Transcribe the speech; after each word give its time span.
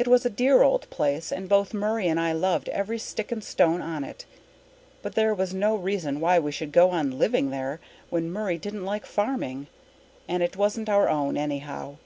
It 0.00 0.08
was 0.08 0.26
a 0.26 0.30
dear 0.30 0.64
old 0.64 0.90
place 0.90 1.30
and 1.30 1.48
both 1.48 1.72
Murray 1.72 2.08
and 2.08 2.18
I 2.18 2.32
loved 2.32 2.68
every 2.70 2.98
stick 2.98 3.30
and 3.30 3.38
stone 3.44 3.80
on 3.80 4.02
it, 4.02 4.26
but 5.00 5.14
there 5.14 5.32
was 5.32 5.54
no 5.54 5.76
reason 5.76 6.18
why 6.18 6.40
we 6.40 6.50
should 6.50 6.72
go 6.72 6.90
on 6.90 7.20
living 7.20 7.50
there 7.50 7.78
when 8.10 8.32
Murray 8.32 8.58
didn't 8.58 8.84
like 8.84 9.06
farming. 9.06 9.68
And 10.26 10.42
it 10.42 10.56
wasn't 10.56 10.88
our 10.88 11.08
own, 11.08 11.36
anyhow. 11.36 11.98